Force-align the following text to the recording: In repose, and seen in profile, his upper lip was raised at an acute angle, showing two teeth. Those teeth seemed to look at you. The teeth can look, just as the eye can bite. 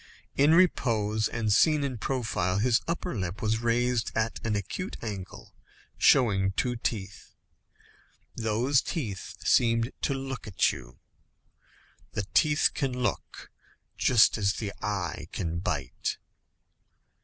In 0.35 0.55
repose, 0.55 1.27
and 1.27 1.53
seen 1.53 1.83
in 1.83 1.99
profile, 1.99 2.57
his 2.57 2.81
upper 2.87 3.15
lip 3.15 3.39
was 3.39 3.59
raised 3.59 4.11
at 4.15 4.39
an 4.43 4.55
acute 4.55 4.97
angle, 5.03 5.53
showing 5.95 6.53
two 6.53 6.75
teeth. 6.75 7.35
Those 8.35 8.81
teeth 8.81 9.35
seemed 9.45 9.91
to 10.01 10.15
look 10.15 10.47
at 10.47 10.71
you. 10.71 10.97
The 12.13 12.23
teeth 12.33 12.71
can 12.73 12.97
look, 13.03 13.51
just 13.95 14.39
as 14.39 14.53
the 14.53 14.73
eye 14.81 15.27
can 15.33 15.59
bite. 15.59 16.17